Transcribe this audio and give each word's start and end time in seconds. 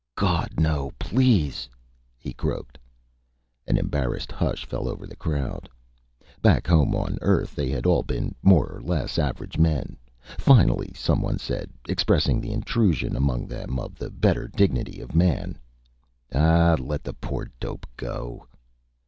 "Gawd 0.17 0.59
no 0.59 0.91
please!" 0.97 1.69
he 2.17 2.33
croaked. 2.33 2.79
An 3.67 3.77
embarrassed 3.77 4.31
hush 4.31 4.65
fell 4.65 4.87
over 4.89 5.05
the 5.05 5.15
crowd. 5.15 5.69
Back 6.41 6.65
home 6.65 6.95
on 6.95 7.19
Earth, 7.21 7.55
they 7.55 7.69
had 7.69 7.85
all 7.85 8.01
been 8.01 8.33
more 8.41 8.65
or 8.75 8.81
less 8.81 9.19
average 9.19 9.59
men. 9.59 9.97
Finally 10.39 10.91
someone 10.95 11.37
said, 11.37 11.69
expressing 11.87 12.41
the 12.41 12.51
intrusion 12.51 13.15
among 13.15 13.45
them 13.45 13.77
of 13.77 13.93
the 13.99 14.09
better 14.09 14.47
dignity 14.47 15.01
of 15.01 15.13
man: 15.13 15.59
"Aw 16.33 16.77
let 16.79 17.03
the 17.03 17.13
poor 17.13 17.51
dope 17.59 17.85
go...." 17.95 18.47